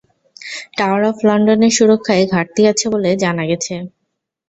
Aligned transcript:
Tower 0.77 1.01
of 1.09 1.17
লন্ডনের 1.27 1.75
সুরক্ষায় 1.77 2.25
ঘাটতি 2.33 2.61
আছে 2.71 2.85
বলে 2.93 3.09
জানা 3.23 3.43
গেছে। 3.49 3.73